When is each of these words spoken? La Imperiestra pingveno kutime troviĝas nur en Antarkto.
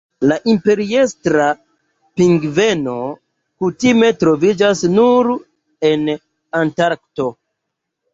La 0.29 0.35
Imperiestra 0.51 1.49
pingveno 2.21 2.95
kutime 3.65 4.09
troviĝas 4.23 4.81
nur 4.95 5.29
en 5.91 6.09
Antarkto. 6.61 7.29